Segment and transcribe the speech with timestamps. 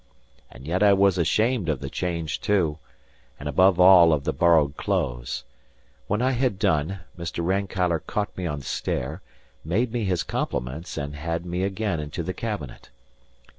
[0.49, 2.79] And yet I was ashamed of the change too,
[3.39, 5.43] and, above all, of the borrowed clothes.
[6.07, 7.45] When I had done, Mr.
[7.45, 9.21] Rankeillor caught me on the stair,
[9.63, 12.89] made me his compliments, and had me again into the cabinet.